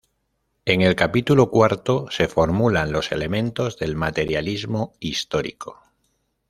En 0.65 0.81
el 0.81 0.95
capítulo 0.95 1.51
cuarto 1.51 2.07
se 2.09 2.27
formulan 2.27 2.91
los 2.91 3.11
elementos 3.11 3.77
del 3.77 3.95
materialismo 3.95 4.93
histórico. 4.99 5.79